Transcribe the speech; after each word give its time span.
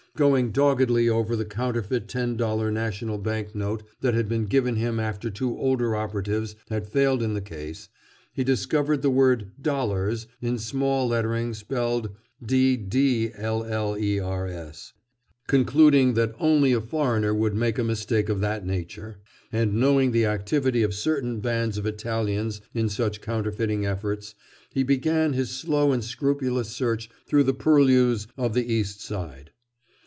Going 0.17 0.51
doggedly 0.51 1.07
over 1.07 1.37
the 1.37 1.45
counterfeit 1.45 2.09
ten 2.09 2.35
dollar 2.35 2.69
national 2.69 3.17
bank 3.17 3.55
note 3.55 3.83
that 4.01 4.13
had 4.13 4.27
been 4.27 4.43
given 4.43 4.75
him 4.75 4.99
after 4.99 5.29
two 5.29 5.57
older 5.57 5.95
operatives 5.95 6.57
had 6.69 6.85
failed 6.89 7.23
in 7.23 7.33
the 7.33 7.39
case, 7.39 7.87
he 8.33 8.43
discovered 8.43 9.03
the 9.03 9.09
word 9.09 9.51
"Dollars" 9.61 10.27
in 10.41 10.57
small 10.59 11.07
lettering 11.07 11.53
spelt 11.53 12.09
"Ddllers." 12.43 14.91
Concluding 15.47 16.13
that 16.15 16.35
only 16.37 16.73
a 16.73 16.81
foreigner 16.81 17.33
would 17.33 17.55
make 17.55 17.79
a 17.79 17.83
mistake 17.83 18.27
of 18.27 18.41
that 18.41 18.65
nature, 18.65 19.21
and 19.49 19.75
knowing 19.75 20.11
the 20.11 20.25
activity 20.25 20.83
of 20.83 20.93
certain 20.93 21.39
bands 21.39 21.77
of 21.77 21.85
Italians 21.85 22.59
in 22.73 22.89
such 22.89 23.21
counterfeiting 23.21 23.85
efforts, 23.85 24.35
he 24.71 24.83
began 24.83 25.31
his 25.31 25.51
slow 25.51 25.93
and 25.93 26.03
scrupulous 26.03 26.67
search 26.67 27.09
through 27.27 27.43
the 27.43 27.53
purlieus 27.53 28.27
of 28.35 28.53
the 28.53 28.73
East 28.73 28.99
Side. 28.99 29.51